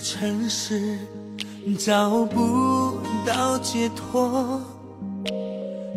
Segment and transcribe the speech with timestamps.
[0.00, 0.98] 城市
[1.78, 4.60] 找不到解脱，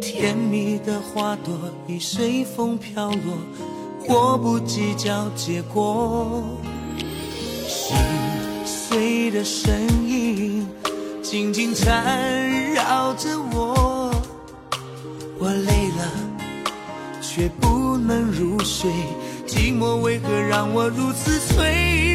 [0.00, 1.54] 甜蜜的花朵
[1.86, 3.38] 已随风飘落，
[4.08, 6.42] 我不计较结果。
[7.66, 7.96] 心
[8.64, 9.72] 碎的声
[10.06, 10.66] 音
[11.22, 14.10] 紧紧缠绕着我，
[15.38, 16.12] 我累了
[17.20, 18.90] 却不能入睡，
[19.46, 22.13] 寂寞为何让我如此脆弱？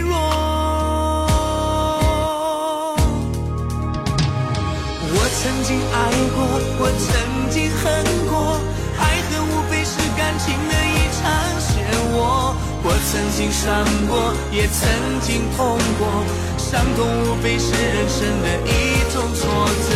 [5.42, 6.44] 曾经爱过，
[6.80, 8.60] 我曾经恨过，
[9.00, 11.32] 爱恨无非是感情的一场
[11.64, 11.80] 漩
[12.12, 12.52] 涡。
[12.84, 14.84] 我曾经伤过，也曾
[15.22, 19.48] 经痛过，伤痛无非是人生的一种挫
[19.88, 19.96] 折。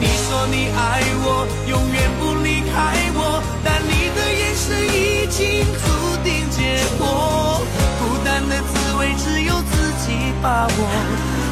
[0.00, 5.92] 你说你爱我，永远不离开我，但你的眼神已经注
[6.24, 7.60] 定结果。
[8.00, 10.88] 孤单的滋味只有自己把握，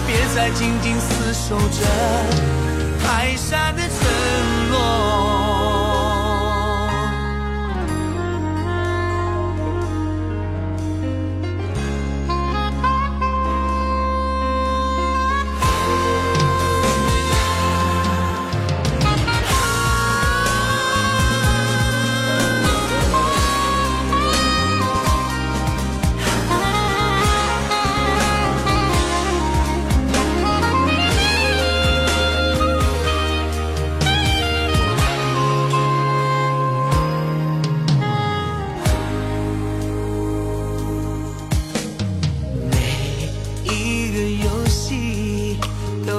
[0.06, 2.67] 别再紧紧厮守着。
[3.10, 5.27] 海下的承诺。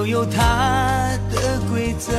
[0.10, 2.12] 有它的规则，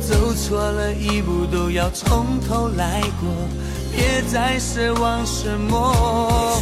[0.00, 3.30] 走错了一步都要从头来过，
[3.94, 6.60] 别再奢望什么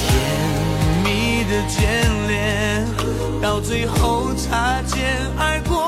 [0.00, 0.08] 甜
[1.04, 1.76] 蜜的眷
[2.26, 2.86] 恋，
[3.42, 5.86] 到最后擦肩而过。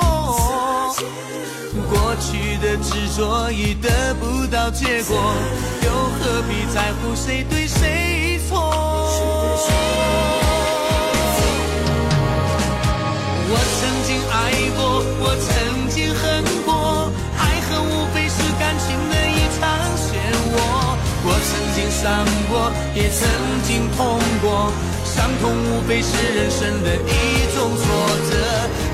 [1.90, 5.16] 过去的执着已得不到结果，
[5.82, 8.54] 又何必在乎谁对谁错？
[13.88, 17.10] 曾经爱过，我曾经恨过，
[17.41, 19.65] 爱恨无非是感情的一场
[19.97, 20.12] 漩
[20.53, 20.60] 涡。
[21.25, 23.25] 我曾经伤过，也曾
[23.65, 24.71] 经痛过，
[25.09, 27.88] 伤痛无非是人生的一种挫
[28.28, 28.37] 折。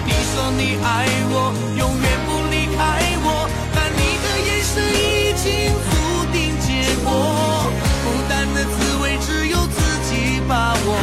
[0.06, 7.10] 你说你爱我，永远不离开我，但你的眼神已经注定结果。
[8.06, 10.94] 孤单的滋味只有自己把握，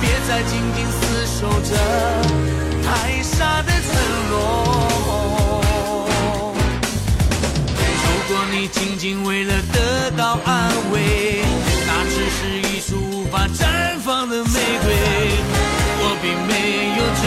[0.00, 2.67] 别再紧紧厮守着。
[2.88, 3.90] 海沙的承
[4.30, 4.34] 诺。
[8.04, 10.96] 如果你仅仅为了得到安慰，
[11.86, 12.38] 那只是
[12.68, 14.50] 一束无法绽放的玫
[14.84, 14.86] 瑰。
[16.00, 16.52] 我并没
[16.98, 17.22] 有罪，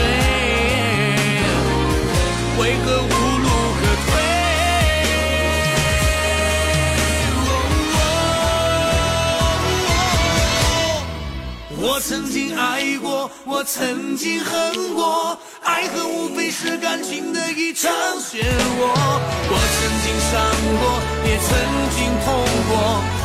[2.58, 3.14] 为何无
[3.44, 3.48] 路
[3.80, 4.10] 可退？
[11.84, 12.62] 我曾经爱
[13.00, 13.01] 过，
[13.46, 18.82] 我曾经恨过，爱恨无非是感情的一场漩涡。
[19.50, 20.38] 我曾经伤
[20.80, 20.84] 过，
[21.26, 21.50] 也曾
[21.96, 22.32] 经痛
[22.70, 22.72] 过，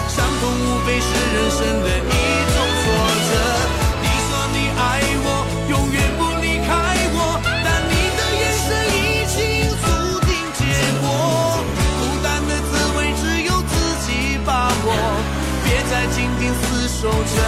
[0.09, 2.17] 伤痛无非是人生的一
[2.53, 2.85] 种挫
[3.29, 3.31] 折。
[4.03, 4.83] 你说你爱
[5.25, 5.29] 我，
[5.69, 6.69] 永远不离开
[7.13, 7.19] 我，
[7.65, 8.99] 但你的眼神已
[9.31, 9.37] 经
[9.83, 9.85] 注
[10.25, 10.61] 定结
[11.03, 11.05] 果。
[11.99, 13.73] 孤单的滋味只有自
[14.07, 14.09] 己
[14.45, 14.89] 把握，
[15.65, 17.46] 别再紧紧厮守着。